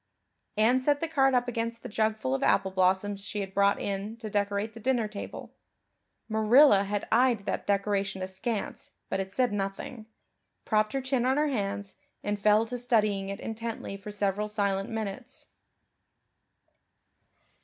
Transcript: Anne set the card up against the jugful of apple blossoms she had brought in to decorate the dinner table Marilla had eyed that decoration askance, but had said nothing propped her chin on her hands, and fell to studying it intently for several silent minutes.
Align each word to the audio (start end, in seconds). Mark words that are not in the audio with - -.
Anne 0.57 0.79
set 0.79 0.99
the 0.99 1.07
card 1.07 1.35
up 1.35 1.47
against 1.47 1.83
the 1.83 1.87
jugful 1.87 2.33
of 2.33 2.41
apple 2.41 2.71
blossoms 2.71 3.23
she 3.23 3.39
had 3.41 3.53
brought 3.53 3.79
in 3.79 4.17
to 4.17 4.31
decorate 4.31 4.73
the 4.73 4.79
dinner 4.79 5.07
table 5.07 5.53
Marilla 6.27 6.85
had 6.85 7.07
eyed 7.11 7.45
that 7.45 7.67
decoration 7.67 8.23
askance, 8.23 8.89
but 9.09 9.19
had 9.19 9.31
said 9.31 9.53
nothing 9.53 10.07
propped 10.65 10.93
her 10.93 11.01
chin 11.01 11.23
on 11.23 11.37
her 11.37 11.49
hands, 11.49 11.93
and 12.23 12.41
fell 12.41 12.65
to 12.65 12.79
studying 12.79 13.29
it 13.29 13.39
intently 13.39 13.95
for 13.95 14.09
several 14.09 14.47
silent 14.47 14.89
minutes. 14.89 15.45